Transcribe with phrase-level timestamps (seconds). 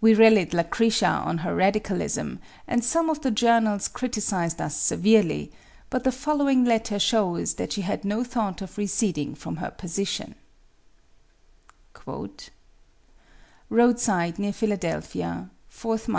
[0.00, 5.52] We rallied Lucretia on her radicalism, and some of the journals criticised us severely;
[5.90, 10.34] but the following letter shows that she had no thought of receding from her position:
[13.70, 16.18] "Roadside, near Philadelphia, "4th Mo.